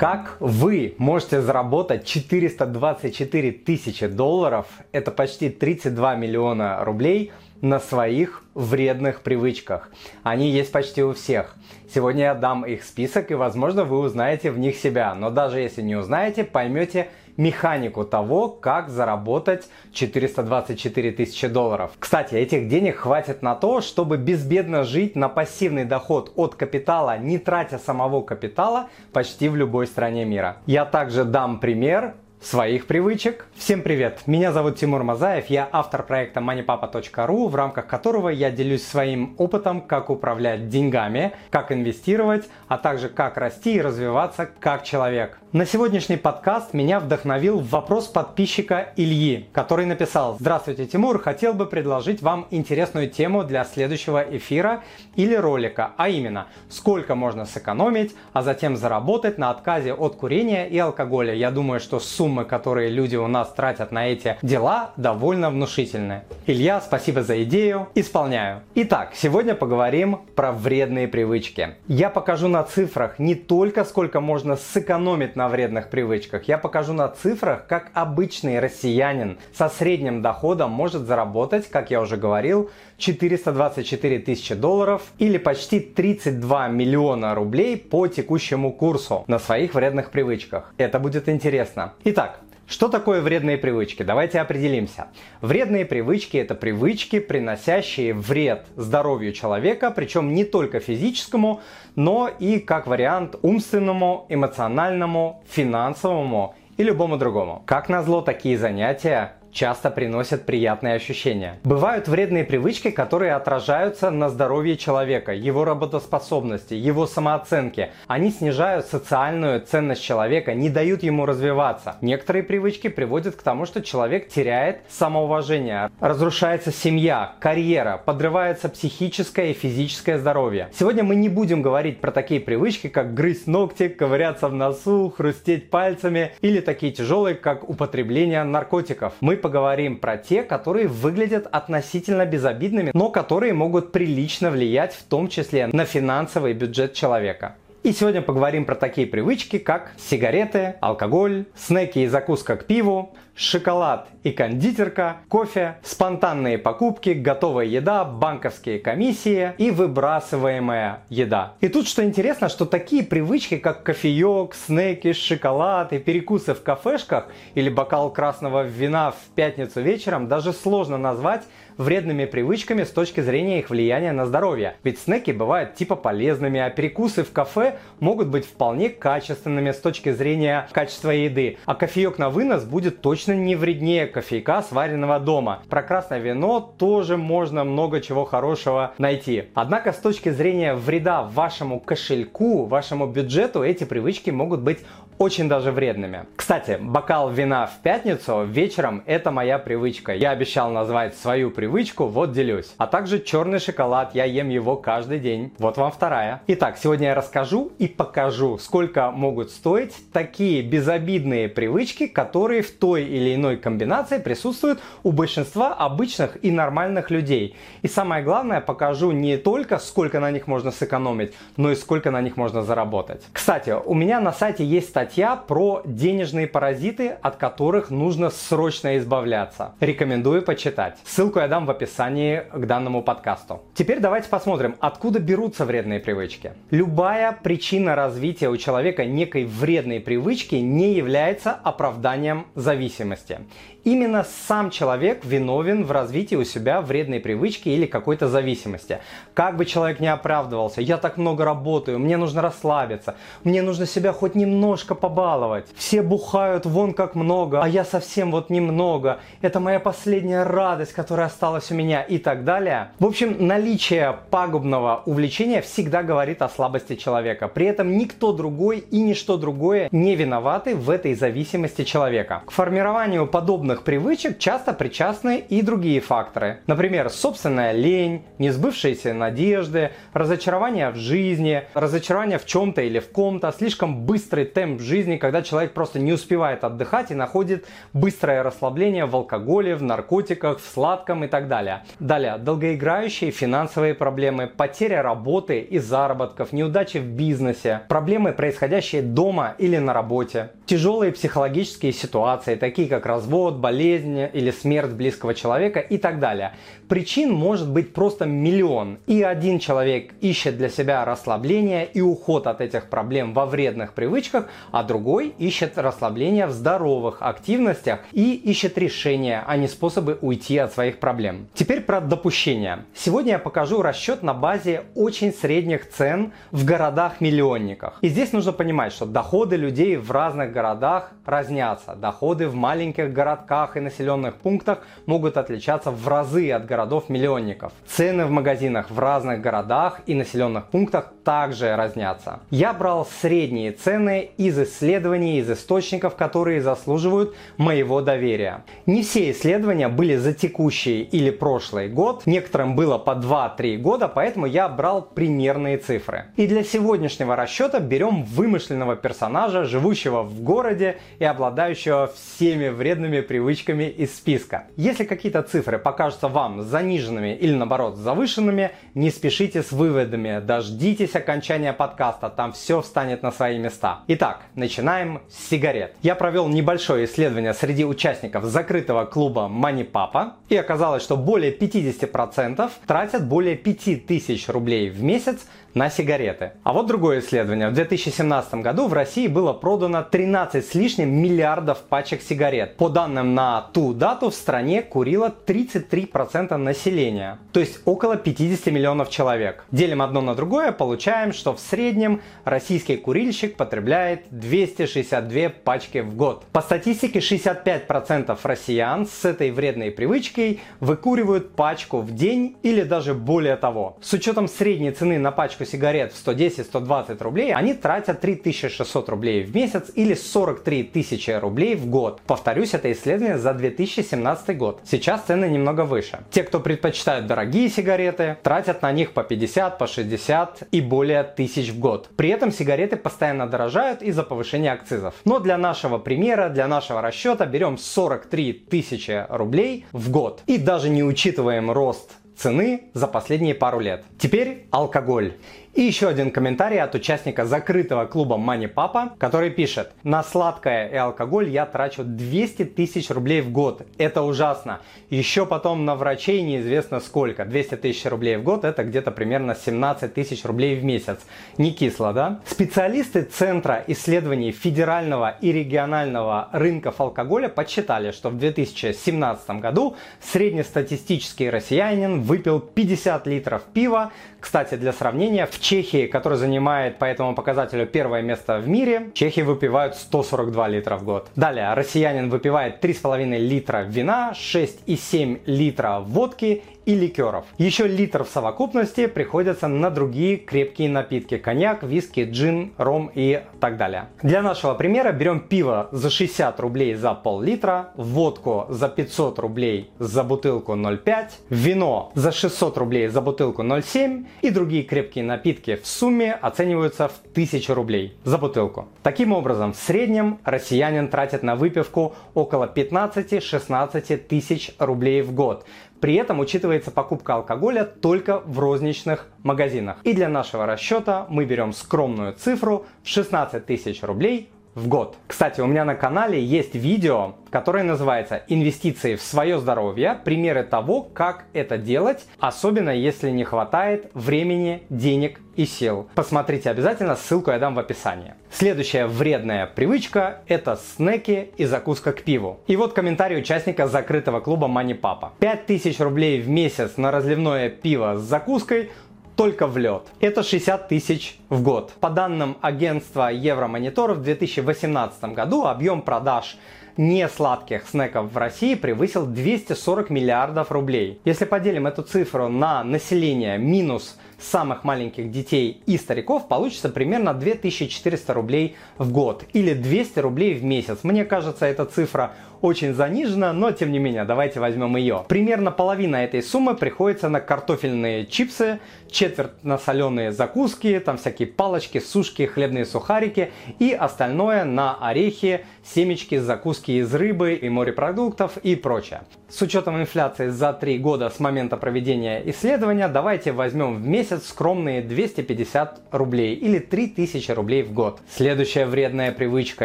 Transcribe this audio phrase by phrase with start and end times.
[0.00, 9.20] Как вы можете заработать 424 тысячи долларов, это почти 32 миллиона рублей, на своих вредных
[9.20, 9.90] привычках.
[10.22, 11.54] Они есть почти у всех.
[11.92, 15.14] Сегодня я дам их список и, возможно, вы узнаете в них себя.
[15.14, 21.92] Но даже если не узнаете, поймете, механику того, как заработать 424 тысячи долларов.
[21.98, 27.38] Кстати, этих денег хватит на то, чтобы безбедно жить на пассивный доход от капитала, не
[27.38, 30.58] тратя самого капитала почти в любой стране мира.
[30.66, 33.46] Я также дам пример своих привычек.
[33.54, 34.22] Всем привет!
[34.26, 39.82] Меня зовут Тимур Мазаев, я автор проекта moneypapa.ru, в рамках которого я делюсь своим опытом,
[39.82, 45.38] как управлять деньгами, как инвестировать, а также как расти и развиваться как человек.
[45.52, 52.22] На сегодняшний подкаст меня вдохновил вопрос подписчика Ильи, который написал «Здравствуйте, Тимур, хотел бы предложить
[52.22, 54.84] вам интересную тему для следующего эфира
[55.16, 60.78] или ролика, а именно, сколько можно сэкономить, а затем заработать на отказе от курения и
[60.78, 61.34] алкоголя.
[61.34, 61.98] Я думаю, что
[62.30, 66.22] суммы, которые люди у нас тратят на эти дела, довольно внушительны.
[66.46, 68.62] Илья, спасибо за идею, исполняю.
[68.76, 71.74] Итак, сегодня поговорим про вредные привычки.
[71.88, 76.44] Я покажу на цифрах не только сколько можно сэкономить на вредных привычках.
[76.44, 82.16] Я покажу на цифрах, как обычный россиянин со средним доходом может заработать, как я уже
[82.16, 90.10] говорил, 424 тысячи долларов или почти 32 миллиона рублей по текущему курсу на своих вредных
[90.10, 90.72] привычках.
[90.76, 91.94] Это будет интересно.
[92.04, 92.40] Итак,
[92.70, 94.04] что такое вредные привычки?
[94.04, 95.08] Давайте определимся.
[95.40, 101.62] Вредные привычки– это привычки, приносящие вред здоровью человека, причем не только физическому,
[101.96, 107.64] но и как вариант умственному, эмоциональному, финансовому и любому другому.
[107.66, 111.58] Как назло, такие занятия часто приносят приятные ощущения.
[111.64, 117.90] Бывают вредные привычки, которые отражаются на здоровье человека, его работоспособности, его самооценке.
[118.06, 121.96] Они снижают социальную ценность человека, не дают ему развиваться.
[122.00, 129.54] Некоторые привычки приводят к тому, что человек теряет самоуважение, разрушается семья, карьера, подрывается психическое и
[129.54, 130.68] физическое здоровье.
[130.72, 135.70] Сегодня мы не будем говорить про такие привычки, как грызть ногти, ковыряться в носу, хрустеть
[135.70, 139.14] пальцами или такие тяжелые, как употребление наркотиков.
[139.20, 145.28] Мы поговорим про те, которые выглядят относительно безобидными, но которые могут прилично влиять в том
[145.28, 147.56] числе на финансовый бюджет человека.
[147.82, 154.08] И сегодня поговорим про такие привычки, как сигареты, алкоголь, снеки и закуска к пиву, шоколад
[154.22, 161.54] и кондитерка, кофе, спонтанные покупки, готовая еда, банковские комиссии и выбрасываемая еда.
[161.60, 167.28] И тут что интересно, что такие привычки, как кофеек, снеки, шоколад и перекусы в кафешках
[167.54, 171.42] или бокал красного вина в пятницу вечером даже сложно назвать
[171.80, 174.76] вредными привычками с точки зрения их влияния на здоровье.
[174.84, 180.12] Ведь снеки бывают типа полезными, а перекусы в кафе могут быть вполне качественными с точки
[180.12, 181.56] зрения качества еды.
[181.64, 185.62] А кофеек на вынос будет точно не вреднее кофейка, сваренного дома.
[185.68, 189.44] Про красное вино тоже можно много чего хорошего найти.
[189.54, 194.80] Однако с точки зрения вреда вашему кошельку, вашему бюджету, эти привычки могут быть
[195.20, 196.24] очень даже вредными.
[196.34, 200.14] Кстати, бокал вина в пятницу вечером– это моя привычка.
[200.14, 202.72] Я обещал назвать свою привычку, вот делюсь.
[202.78, 205.52] А также черный шоколад, я ем его каждый день.
[205.58, 206.40] Вот вам вторая.
[206.46, 213.04] Итак, сегодня я расскажу и покажу, сколько могут стоить такие безобидные привычки, которые в той
[213.04, 217.56] или иной комбинации присутствуют у большинства обычных и нормальных людей.
[217.82, 222.22] И самое главное, покажу не только сколько на них можно сэкономить, но и сколько на
[222.22, 223.22] них можно заработать.
[223.34, 228.96] Кстати, у меня на сайте есть статья статья про денежные паразиты, от которых нужно срочно
[228.96, 229.74] избавляться.
[229.80, 230.98] Рекомендую почитать.
[231.04, 233.60] Ссылку я дам в описании к данному подкасту.
[233.74, 236.52] Теперь давайте посмотрим, откуда берутся вредные привычки.
[236.70, 243.40] Любая причина развития у человека некой вредной привычки не является оправданием зависимости.
[243.84, 248.98] Именно сам человек виновен в развитии у себя вредной привычки или какой-то зависимости.
[249.32, 254.12] Как бы человек не оправдывался, я так много работаю, мне нужно расслабиться, мне нужно себя
[254.12, 255.66] хоть немножко побаловать.
[255.76, 259.20] Все бухают вон как много, а я совсем вот немного.
[259.40, 262.90] Это моя последняя радость, которая осталась у меня и так далее.
[262.98, 267.48] В общем, наличие пагубного увлечения всегда говорит о слабости человека.
[267.48, 272.42] При этом никто другой и ничто другое не виноваты в этой зависимости человека.
[272.44, 276.58] К формированию подобного подобных привычек часто причастны и другие факторы.
[276.66, 284.06] Например, собственная лень, несбывшиеся надежды, разочарование в жизни, разочарование в чем-то или в ком-то, слишком
[284.06, 289.76] быстрый темп жизни, когда человек просто не успевает отдыхать и находит быстрое расслабление в алкоголе,
[289.76, 291.84] в наркотиках, в сладком и так далее.
[292.00, 299.78] Далее, долгоиграющие финансовые проблемы, потеря работы и заработков, неудачи в бизнесе, проблемы, происходящие дома или
[299.78, 306.18] на работе, тяжелые психологические ситуации, такие как развод, болезнь или смерть близкого человека и так
[306.18, 306.54] далее.
[306.90, 308.98] Причин может быть просто миллион.
[309.06, 314.48] И один человек ищет для себя расслабление и уход от этих проблем во вредных привычках,
[314.72, 320.72] а другой ищет расслабление в здоровых активностях и ищет решения, а не способы уйти от
[320.72, 321.46] своих проблем.
[321.54, 322.84] Теперь про допущения.
[322.92, 327.98] Сегодня я покажу расчет на базе очень средних цен в городах-миллионниках.
[328.00, 331.94] И здесь нужно понимать, что доходы людей в разных городах разнятся.
[331.94, 337.72] Доходы в маленьких городках и населенных пунктах могут отличаться в разы от городов-миллионников.
[337.86, 342.40] Цены в магазинах в разных городах и населенных пунктах также разнятся.
[342.50, 348.64] Я брал средние цены из исследований, из источников, которые заслуживают моего доверия.
[348.86, 354.46] Не все исследования были за текущий или прошлый год, некоторым было по 2-3 года, поэтому
[354.46, 356.26] я брал примерные цифры.
[356.36, 363.84] И для сегодняшнего расчета берем вымышленного персонажа, живущего в городе и обладающего всеми вредными привычками
[363.84, 364.64] из списка.
[364.76, 371.72] Если какие-то цифры покажутся вам заниженными или наоборот завышенными, не спешите с выводами, дождитесь окончания
[371.72, 374.00] подкаста, там все встанет на свои места.
[374.06, 375.94] Итак, начинаем с сигарет.
[376.02, 382.70] Я провел небольшое исследование среди участников закрытого клуба Money Papa и оказалось, что более 50%
[382.86, 386.52] тратят более 5000 рублей в месяц на сигареты.
[386.64, 387.68] А вот другое исследование.
[387.68, 392.76] В 2017 году в России было продано 13 с лишним миллиардов пачек сигарет.
[392.76, 399.10] По данным на ту дату в стране курило 33% населения, то есть около 50 миллионов
[399.10, 399.64] человек.
[399.70, 406.44] Делим одно на другое, получаем, что в среднем российский курильщик потребляет 262 пачки в год.
[406.52, 413.56] По статистике 65% россиян с этой вредной привычкой выкуривают пачку в день или даже более
[413.56, 413.96] того.
[414.00, 419.42] С учетом средней цены на пачку пачку сигарет в 110-120 рублей, они тратят 3600 рублей
[419.44, 422.20] в месяц или 43 тысячи рублей в год.
[422.26, 424.80] Повторюсь, это исследование за 2017 год.
[424.84, 426.18] Сейчас цены немного выше.
[426.30, 431.70] Те, кто предпочитают дорогие сигареты, тратят на них по 50, по 60 и более тысяч
[431.70, 432.08] в год.
[432.16, 435.14] При этом сигареты постоянно дорожают из-за повышения акцизов.
[435.24, 440.42] Но для нашего примера, для нашего расчета берем 43 тысячи рублей в год.
[440.46, 442.10] И даже не учитываем рост
[442.40, 444.04] цены за последние пару лет.
[444.18, 445.36] Теперь алкоголь.
[445.72, 450.96] И еще один комментарий от участника закрытого клуба Money Papa, который пишет, на сладкое и
[450.96, 453.86] алкоголь я трачу 200 тысяч рублей в год.
[453.96, 454.80] Это ужасно.
[455.10, 457.44] Еще потом на врачей неизвестно сколько.
[457.44, 461.20] 200 тысяч рублей в год это где-то примерно 17 тысяч рублей в месяц.
[461.56, 462.40] Не кисло, да?
[462.46, 472.22] Специалисты Центра исследований федерального и регионального рынков алкоголя подсчитали, что в 2017 году среднестатистический россиянин
[472.22, 474.10] выпил 50 литров пива.
[474.40, 479.40] Кстати, для сравнения, в Чехии, которая занимает по этому показателю первое место в мире, чехи
[479.40, 481.28] выпивают 142 литра в год.
[481.36, 487.44] Далее, россиянин выпивает 3,5 литра вина, 6,7 литра водки и ликеров.
[487.58, 491.38] Еще литр в совокупности приходится на другие крепкие напитки.
[491.38, 494.08] Коньяк, виски, джин, ром и так далее.
[494.22, 500.24] Для нашего примера берем пиво за 60 рублей за пол-литра, водку за 500 рублей за
[500.24, 506.32] бутылку 0,5, вино за 600 рублей за бутылку 0,7 и другие крепкие напитки в сумме
[506.32, 508.88] оцениваются в 1000 рублей за бутылку.
[509.04, 515.64] Таким образом, в среднем россиянин тратит на выпивку около 15-16 тысяч рублей в год.
[516.00, 519.98] При этом учитывается покупка алкоголя только в розничных магазинах.
[520.02, 525.16] И для нашего расчета мы берем скромную цифру в 16 тысяч рублей в год.
[525.26, 530.18] Кстати, у меня на канале есть видео, которое называется «Инвестиции в свое здоровье.
[530.24, 536.08] Примеры того, как это делать, особенно если не хватает времени, денег и сил».
[536.14, 538.34] Посмотрите обязательно, ссылку я дам в описании.
[538.50, 542.60] Следующая вредная привычка– это снеки и закуска к пиву.
[542.66, 545.30] И вот комментарий участника закрытого клуба Money Papa.
[545.40, 548.90] 5000 рублей в месяц на разливное пиво с закуской–
[549.40, 550.02] только в лед.
[550.20, 551.94] Это 60 тысяч в год.
[551.98, 556.58] По данным агентства Евромонитор в 2018 году объем продаж
[556.98, 561.22] не сладких снеков в России превысил 240 миллиардов рублей.
[561.24, 568.34] Если поделим эту цифру на население минус самых маленьких детей и стариков получится примерно 2400
[568.34, 570.98] рублей в год или 200 рублей в месяц.
[571.02, 575.24] Мне кажется, эта цифра очень занижена, но тем не менее, давайте возьмем ее.
[575.28, 578.80] Примерно половина этой суммы приходится на картофельные чипсы,
[579.10, 586.38] четверть на соленые закуски, там всякие палочки, сушки, хлебные сухарики и остальное на орехи, семечки,
[586.38, 589.22] закуски из рыбы и морепродуктов и прочее.
[589.48, 595.02] С учетом инфляции за 3 года с момента проведения исследования, давайте возьмем в месяц скромные
[595.02, 598.20] 250 рублей или 3000 рублей в год.
[598.30, 599.84] Следующая вредная привычка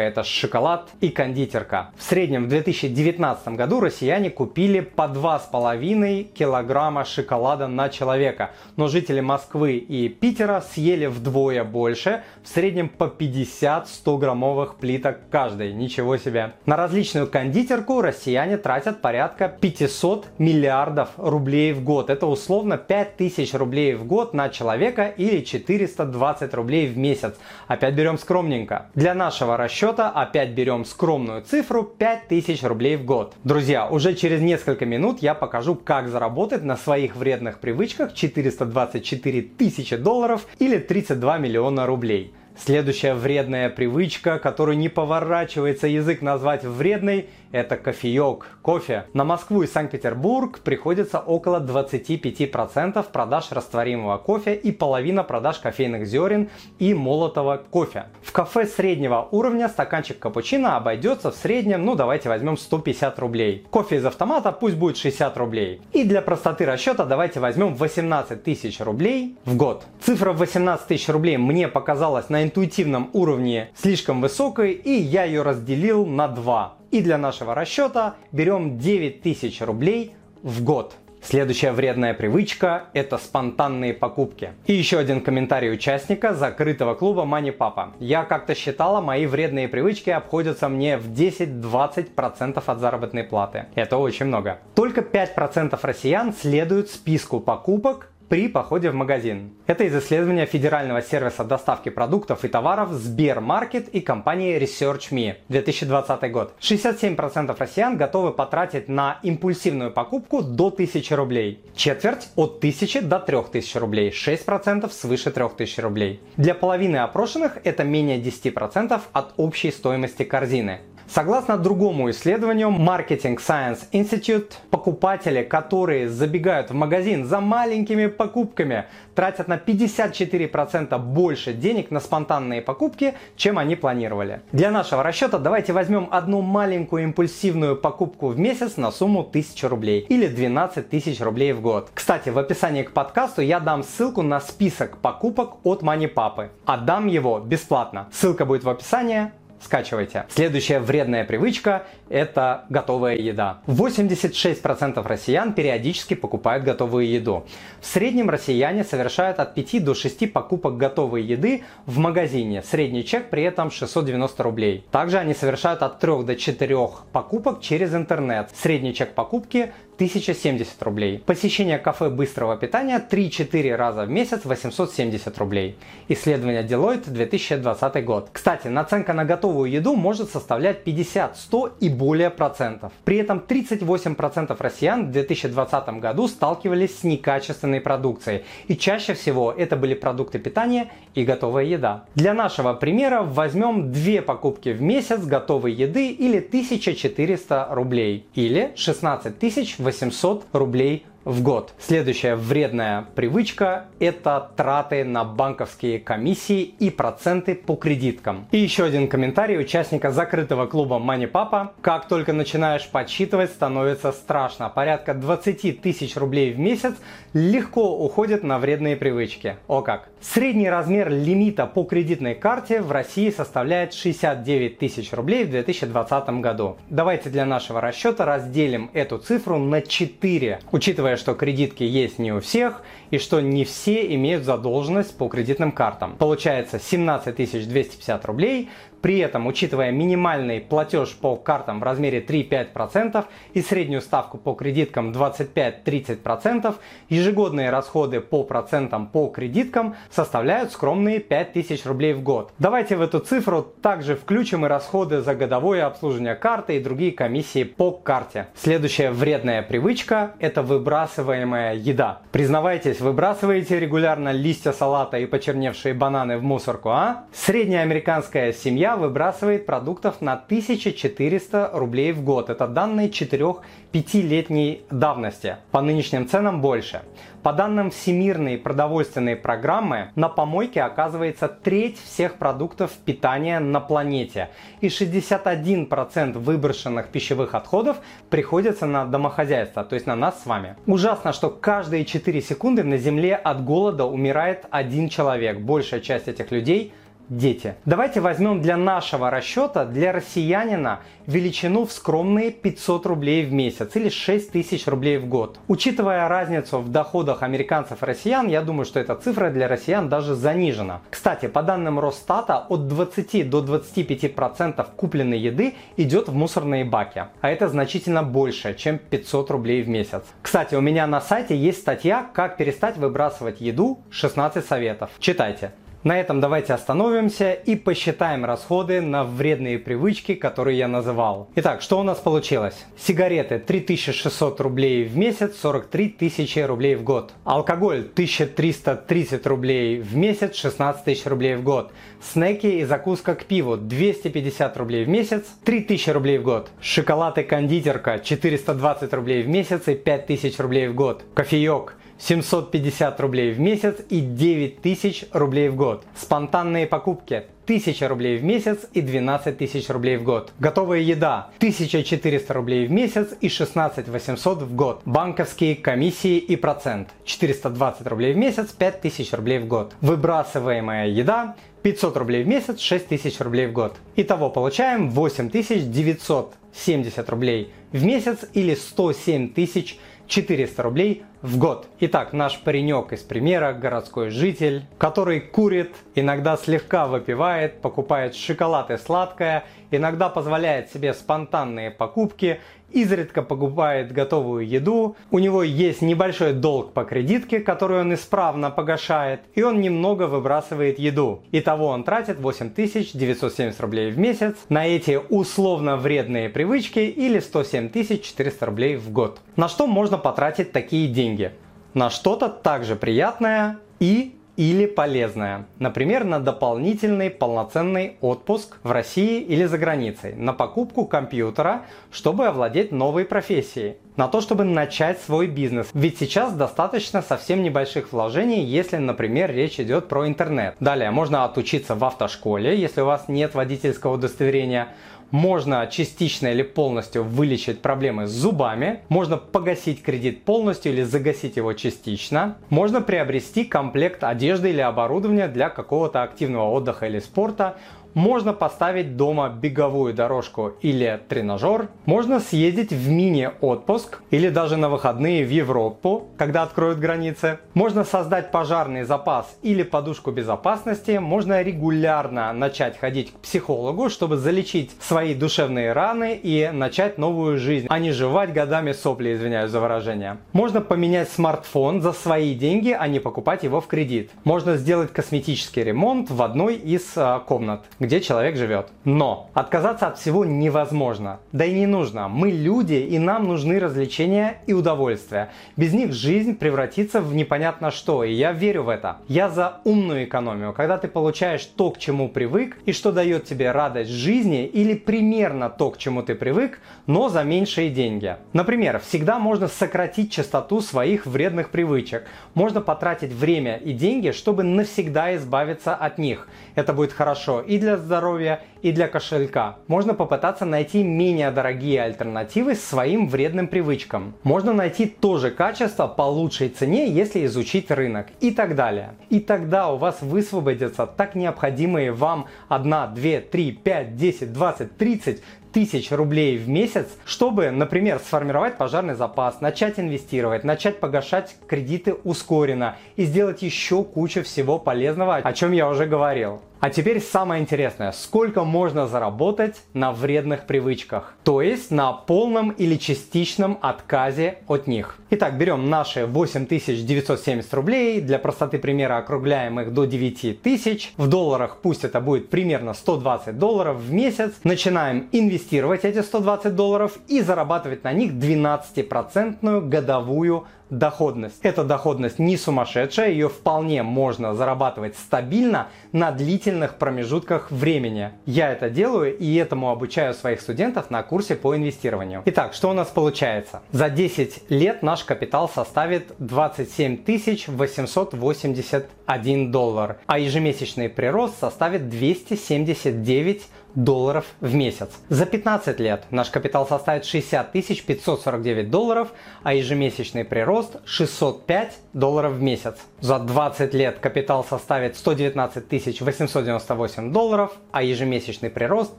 [0.00, 1.90] это шоколад и кондитерка.
[1.96, 9.20] В среднем в 2019 году россияне купили по 2,5 килограмма шоколада на человека, но жители
[9.20, 15.72] Москвы и Питера съели вдвое больше, в среднем по 50-100 граммовых плиток каждый.
[15.72, 16.52] Ничего себе.
[16.66, 22.10] На различную кондитерку россияне тратят порядка 500 миллиардов рублей в год.
[22.10, 27.34] Это условно 5000 рублей в год на человека или 420 рублей в месяц.
[27.66, 28.86] Опять берем скромненько.
[28.94, 33.34] Для нашего расчета опять берем скромную цифру 5000 рублей в год.
[33.42, 39.96] Друзья, уже через несколько минут я покажу, как заработать на своих вредных привычках 424 тысячи
[39.96, 42.32] долларов или 32 миллиона рублей.
[42.58, 49.06] Следующая вредная привычка, которую не поворачивается язык назвать вредной, это кофеек, кофе.
[49.12, 56.48] На Москву и Санкт-Петербург приходится около 25% продаж растворимого кофе и половина продаж кофейных зерен
[56.78, 58.06] и молотого кофе.
[58.22, 63.66] В кафе среднего уровня стаканчик капучино обойдется в среднем, ну давайте возьмем 150 рублей.
[63.70, 65.80] Кофе из автомата пусть будет 60 рублей.
[65.92, 69.84] И для простоты расчета давайте возьмем 18 тысяч рублей в год.
[70.00, 76.06] Цифра 18 тысяч рублей мне показалась на интуитивном уровне слишком высокой, и я ее разделил
[76.06, 76.75] на 2.
[76.90, 80.96] И для нашего расчета берем 9000 рублей в год.
[81.22, 84.50] Следующая вредная привычка– это спонтанные покупки.
[84.66, 87.94] И еще один комментарий участника закрытого клуба Мани Папа.
[87.98, 93.66] Я как-то считала, мои вредные привычки обходятся мне в 10-20% от заработной платы.
[93.74, 94.60] Это очень много.
[94.76, 99.52] Только 5% россиян следуют списку покупок, при походе в магазин.
[99.66, 106.54] Это из исследования Федерального сервиса доставки продуктов и товаров Сбермаркет и компании ResearchMe 2020 год.
[106.60, 111.64] 67% россиян готовы потратить на импульсивную покупку до 1000 рублей.
[111.74, 114.10] Четверть от 1000 до 3000 рублей.
[114.10, 116.20] 6% свыше 3000 рублей.
[116.36, 120.80] Для половины опрошенных это менее 10% от общей стоимости корзины.
[121.08, 129.48] Согласно другому исследованию Marketing Science Institute, покупатели, которые забегают в магазин за маленькими покупками, тратят
[129.48, 134.40] на 54% больше денег на спонтанные покупки, чем они планировали.
[134.52, 140.00] Для нашего расчета давайте возьмем одну маленькую импульсивную покупку в месяц на сумму 1000 рублей
[140.08, 141.88] или 12 тысяч рублей в год.
[141.94, 146.50] Кстати, в описании к подкасту я дам ссылку на список покупок от Манипапы.
[146.64, 148.08] Отдам его бесплатно.
[148.12, 150.26] Ссылка будет в описании скачивайте.
[150.28, 153.60] Следующая вредная привычка– это готовая еда.
[153.66, 157.46] 86% россиян периодически покупают готовую еду.
[157.80, 162.62] В среднем россияне совершают от 5 до 6 покупок готовой еды в магазине.
[162.62, 164.84] Средний чек при этом 690 рублей.
[164.90, 166.76] Также они совершают от 3 до 4
[167.12, 168.50] покупок через интернет.
[168.54, 171.22] Средний чек покупки 1070 рублей.
[171.24, 175.78] Посещение кафе быстрого питания 3-4 раза в месяц 870 рублей.
[176.08, 178.28] Исследование Deloitte 2020 год.
[178.30, 182.92] Кстати, наценка на готовую еду может составлять 50, 100 и более процентов.
[183.04, 188.44] При этом 38% россиян в 2020 году сталкивались с некачественной продукцией.
[188.68, 192.04] И чаще всего это были продукты питания и готовая еда.
[192.14, 199.38] Для нашего примера возьмем две покупки в месяц готовой еды или 1400 рублей или 16
[199.38, 201.74] тысяч 800 рублей в год.
[201.78, 208.46] Следующая вредная привычка– это траты на банковские комиссии и проценты по кредиткам.
[208.52, 211.70] И еще один комментарий участника закрытого клуба Money Papa.
[211.82, 214.68] Как только начинаешь подсчитывать, становится страшно.
[214.68, 216.94] Порядка 20 тысяч рублей в месяц
[217.36, 219.56] легко уходит на вредные привычки.
[219.68, 220.08] О как!
[220.22, 226.78] Средний размер лимита по кредитной карте в России составляет 69 тысяч рублей в 2020 году.
[226.88, 232.40] Давайте для нашего расчета разделим эту цифру на 4, учитывая что кредитки есть не у
[232.40, 236.16] всех и что не все имеют задолженность по кредитным картам.
[236.16, 238.68] Получается 17 250 рублей
[239.06, 245.12] при этом, учитывая минимальный платеж по картам в размере 3-5% и среднюю ставку по кредиткам
[245.12, 246.74] 25-30%,
[247.08, 252.52] ежегодные расходы по процентам по кредиткам составляют скромные 5000 рублей в год.
[252.58, 257.62] Давайте в эту цифру также включим и расходы за годовое обслуживание карты и другие комиссии
[257.62, 258.48] по карте.
[258.56, 262.22] Следующая вредная привычка– это выбрасываемая еда.
[262.32, 267.24] Признавайтесь, выбрасываете регулярно листья салата и почерневшие бананы в мусорку, а?
[267.32, 272.50] Средняя американская семья выбрасывает продуктов на 1400 рублей в год.
[272.50, 275.56] Это данные 4-5-летней давности.
[275.70, 277.02] По нынешним ценам больше.
[277.46, 284.50] По данным Всемирной продовольственной программы, на помойке оказывается треть всех продуктов питания на планете.
[284.80, 287.98] И 61% выброшенных пищевых отходов
[288.30, 290.74] приходится на домохозяйство, то есть на нас с вами.
[290.86, 295.60] Ужасно, что каждые 4 секунды на Земле от голода умирает один человек.
[295.60, 296.92] Большая часть этих людей–
[297.28, 297.74] дети.
[297.84, 304.08] Давайте возьмем для нашего расчета, для россиянина, величину в скромные 500 рублей в месяц или
[304.08, 305.58] 6 тысяч рублей в год.
[305.68, 310.34] Учитывая разницу в доходах американцев и россиян, я думаю, что эта цифра для россиян даже
[310.34, 311.00] занижена.
[311.10, 317.24] Кстати, по данным Росстата, от 20 до 25% купленной еды идет в мусорные баки.
[317.40, 320.22] А это значительно больше, чем 500 рублей в месяц.
[320.42, 324.00] Кстати, у меня на сайте есть статья «Как перестать выбрасывать еду.
[324.10, 325.10] 16 советов».
[325.18, 325.72] Читайте.
[326.06, 331.50] На этом давайте остановимся и посчитаем расходы на вредные привычки, которые я называл.
[331.56, 332.76] Итак, что у нас получилось?
[332.96, 337.32] Сигареты 3600 рублей в месяц, 43 тысячи рублей в год.
[337.42, 341.90] Алкоголь 1330 рублей в месяц, 16 тысяч рублей в год.
[342.22, 346.70] Снеки и закуска к пиву 250 рублей в месяц, 3000 рублей в год.
[346.80, 351.24] Шоколад и кондитерка 420 рублей в месяц и 5000 рублей в год.
[351.34, 356.04] Кофеек 750 рублей в месяц и 9000 рублей в год.
[356.14, 360.52] Спонтанные покупки 1000 рублей в месяц и 12 тысяч рублей в год.
[360.60, 365.02] Готовая еда 1400 рублей в месяц и 16 800 в год.
[365.04, 369.94] Банковские комиссии и процент 420 рублей в месяц, 5000 рублей в год.
[370.00, 373.96] Выбрасываемая еда 500 рублей в месяц, 6000 рублей в год.
[374.14, 381.86] Итого получаем 8970 рублей в месяц или 107 тысяч 400 рублей в год.
[382.00, 388.96] Итак, наш паренек из примера, городской житель, который курит, иногда слегка выпивает, покупает шоколад и
[388.96, 396.92] сладкое, иногда позволяет себе спонтанные покупки, изредка покупает готовую еду, у него есть небольшой долг
[396.92, 401.42] по кредитке, который он исправно погашает, и он немного выбрасывает еду.
[401.52, 408.66] Итого он тратит 8970 рублей в месяц на эти условно вредные привычки или 107 400
[408.66, 409.40] рублей в год.
[409.56, 411.52] На что можно потратить такие деньги?
[411.94, 415.66] На что-то также приятное и или полезное.
[415.78, 422.92] Например, на дополнительный полноценный отпуск в России или за границей, на покупку компьютера, чтобы овладеть
[422.92, 425.88] новой профессией, на то, чтобы начать свой бизнес.
[425.92, 430.74] Ведь сейчас достаточно совсем небольших вложений, если, например, речь идет про интернет.
[430.80, 434.88] Далее, можно отучиться в автошколе, если у вас нет водительского удостоверения
[435.30, 441.72] можно частично или полностью вылечить проблемы с зубами, можно погасить кредит полностью или загасить его
[441.72, 447.76] частично, можно приобрести комплект одежды или оборудования для какого-то активного отдыха или спорта,
[448.16, 451.90] можно поставить дома беговую дорожку или тренажер.
[452.06, 457.58] Можно съездить в мини-отпуск или даже на выходные в Европу, когда откроют границы.
[457.74, 461.18] Можно создать пожарный запас или подушку безопасности.
[461.18, 467.86] Можно регулярно начать ходить к психологу, чтобы залечить свои душевные раны и начать новую жизнь,
[467.90, 470.38] а не жевать годами сопли, извиняюсь за выражение.
[470.54, 474.30] Можно поменять смартфон за свои деньги, а не покупать его в кредит.
[474.44, 478.88] Можно сделать косметический ремонт в одной из а, комнат, где человек живет.
[479.04, 481.40] Но отказаться от всего невозможно.
[481.52, 482.28] Да и не нужно.
[482.28, 485.50] Мы люди, и нам нужны развлечения и удовольствия.
[485.76, 489.18] Без них жизнь превратится в непонятно что, и я верю в это.
[489.28, 493.72] Я за умную экономию, когда ты получаешь то, к чему привык, и что дает тебе
[493.72, 498.36] радость жизни, или примерно то, к чему ты привык, но за меньшие деньги.
[498.52, 502.24] Например, всегда можно сократить частоту своих вредных привычек.
[502.54, 506.48] Можно потратить время и деньги, чтобы навсегда избавиться от них.
[506.74, 509.78] Это будет хорошо и для здоровья, и для кошелька.
[509.88, 514.34] Можно попытаться найти менее дорогие альтернативы своим вредным привычкам.
[514.44, 519.14] Можно найти то же качество по лучшей цене, если изучить рынок и так далее.
[519.28, 523.14] И тогда у вас высвободятся так необходимые вам 1, 2,
[523.50, 529.98] 3, 5, 10, 20, 30 тысяч рублей в месяц, чтобы, например, сформировать пожарный запас, начать
[529.98, 536.06] инвестировать, начать погашать кредиты ускоренно и сделать еще кучу всего полезного, о чем я уже
[536.06, 536.62] говорил.
[536.78, 542.96] А теперь самое интересное, сколько можно заработать на вредных привычках, то есть на полном или
[542.96, 545.16] частичном отказе от них.
[545.30, 552.04] Итак, берем наши 8970 рублей, для простоты примера округляем их до 9000, в долларах пусть
[552.04, 558.12] это будет примерно 120 долларов в месяц, начинаем инвестировать эти 120 долларов и зарабатывать на
[558.12, 561.58] них 12% годовую доходность.
[561.62, 568.30] Эта доходность не сумасшедшая, ее вполне можно зарабатывать стабильно на длительных промежутках времени.
[568.44, 572.42] Я это делаю и этому обучаю своих студентов на курсе по инвестированию.
[572.44, 573.82] Итак, что у нас получается?
[573.92, 577.24] За 10 лет наш капитал составит 27
[577.68, 583.62] 881 доллар, а ежемесячный прирост составит 279
[583.96, 585.10] долларов в месяц.
[585.28, 589.32] За 15 лет наш капитал составит 60 549 долларов,
[589.62, 592.96] а ежемесячный прирост 605 долларов в месяц.
[593.20, 599.12] За 20 лет капитал составит 119 898 долларов, а ежемесячный прирост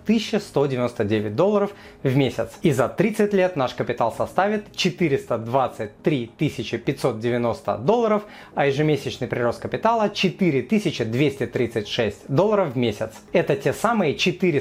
[0.03, 1.71] 1199 долларов
[2.03, 2.51] в месяц.
[2.61, 12.27] И за 30 лет наш капитал составит 423 590 долларов, а ежемесячный прирост капитала 4236
[12.27, 13.13] долларов в месяц.
[13.33, 14.15] Это те самые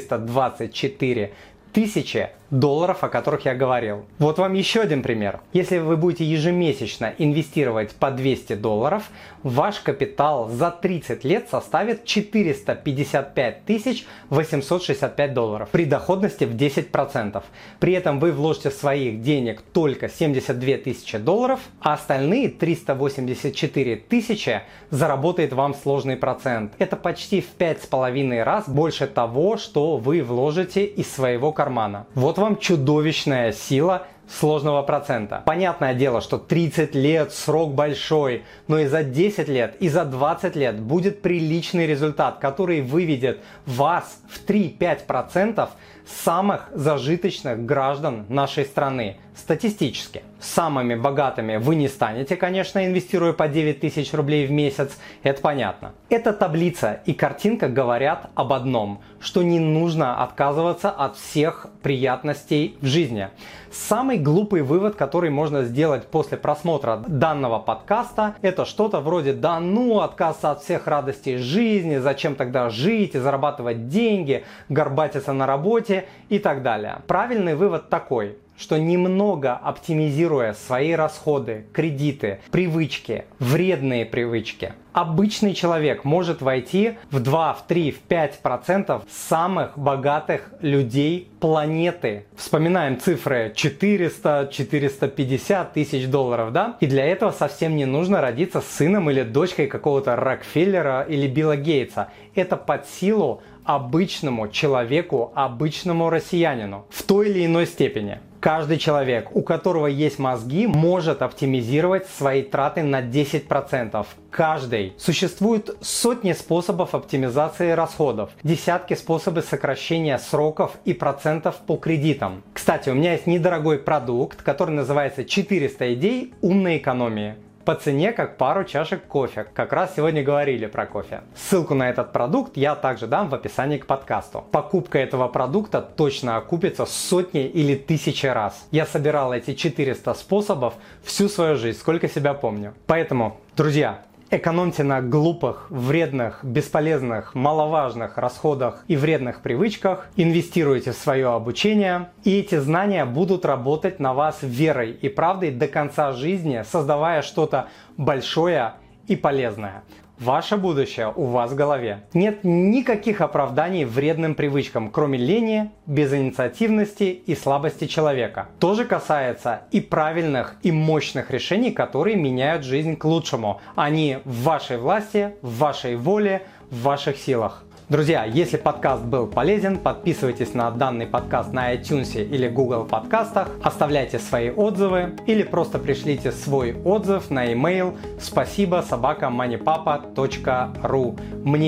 [0.06, 1.30] 424
[1.72, 4.04] тысячи долларов, о которых я говорил.
[4.18, 5.40] Вот вам еще один пример.
[5.52, 9.04] Если вы будете ежемесячно инвестировать по 200 долларов,
[9.42, 17.42] ваш капитал за 30 лет составит 455 865 долларов при доходности в 10%.
[17.80, 25.52] При этом вы вложите своих денег только 72 тысячи долларов, а остальные 384 тысячи заработает
[25.52, 26.72] вам сложный процент.
[26.78, 32.06] Это почти в 5,5 раз больше того, что вы вложите из своего кармана.
[32.14, 35.42] Вот вот вам чудовищная сила сложного процента.
[35.46, 40.56] Понятное дело, что 30 лет срок большой, но и за 10 лет, и за 20
[40.56, 45.68] лет будет приличный результат, который выведет вас в 3-5%
[46.06, 50.22] самых зажиточных граждан нашей страны статистически.
[50.40, 55.92] Самыми богатыми вы не станете, конечно, инвестируя по 9 тысяч рублей в месяц, это понятно.
[56.08, 62.86] Эта таблица и картинка говорят об одном, что не нужно отказываться от всех приятностей в
[62.86, 63.28] жизни.
[63.72, 70.00] Самый глупый вывод, который можно сделать после просмотра данного подкаста, это что-то вроде «да ну,
[70.00, 75.95] отказаться от всех радостей жизни, зачем тогда жить и зарабатывать деньги, горбатиться на работе»
[76.28, 76.98] и так далее.
[77.06, 86.40] Правильный вывод такой что немного оптимизируя свои расходы, кредиты, привычки, вредные привычки, обычный человек может
[86.40, 92.24] войти в 2, в 3, в 5 процентов самых богатых людей планеты.
[92.34, 96.78] Вспоминаем цифры 400-450 тысяч долларов, да?
[96.80, 102.08] И для этого совсем не нужно родиться сыном или дочкой какого-то Рокфеллера или Билла Гейтса.
[102.34, 108.20] Это под силу обычному человеку, обычному россиянину в той или иной степени.
[108.40, 114.06] Каждый человек, у которого есть мозги, может оптимизировать свои траты на 10%.
[114.30, 114.92] Каждый.
[114.98, 122.44] Существует сотни способов оптимизации расходов, десятки способов сокращения сроков и процентов по кредитам.
[122.52, 128.36] Кстати, у меня есть недорогой продукт, который называется 400 идей умной экономии по цене как
[128.36, 129.44] пару чашек кофе.
[129.52, 131.22] Как раз сегодня говорили про кофе.
[131.34, 134.44] Ссылку на этот продукт я также дам в описании к подкасту.
[134.52, 138.68] Покупка этого продукта точно окупится сотни или тысячи раз.
[138.70, 142.72] Я собирал эти 400 способов всю свою жизнь, сколько себя помню.
[142.86, 151.28] Поэтому, друзья, Экономьте на глупых, вредных, бесполезных, маловажных расходах и вредных привычках, инвестируйте в свое
[151.28, 157.22] обучение, и эти знания будут работать на вас верой и правдой до конца жизни, создавая
[157.22, 158.74] что-то большое
[159.06, 159.84] и полезное.
[160.18, 162.00] Ваше будущее у вас в голове.
[162.14, 168.48] Нет никаких оправданий вредным привычкам, кроме лени, безинициативности и слабости человека.
[168.58, 173.60] Тоже касается и правильных и мощных решений, которые меняют жизнь к лучшему.
[173.74, 177.65] Они в вашей власти, в вашей воле, в ваших силах.
[177.88, 184.18] Друзья, если подкаст был полезен, подписывайтесь на данный подкаст на iTunes или Google подкастах, оставляйте
[184.18, 189.30] свои отзывы или просто пришлите свой отзыв на email спасибо собака.
[189.30, 189.56] Мне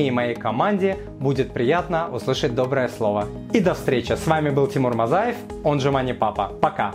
[0.08, 3.26] и моей команде будет приятно услышать доброе слово.
[3.52, 4.14] И до встречи.
[4.14, 6.50] С вами был Тимур Мазаев, он же Money Папа.
[6.60, 6.94] Пока.